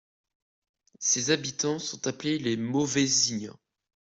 [0.97, 3.59] Ses habitants sont appelés les Mauveziniens.